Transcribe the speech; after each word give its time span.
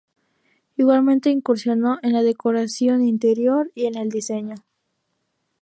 Igualmente 0.77 1.29
incursionó 1.29 1.99
en 2.01 2.13
la 2.13 2.23
decoración 2.23 3.03
interior 3.05 3.71
y 3.75 3.85
en 3.85 3.97
el 3.99 4.09
diseño. 4.09 4.55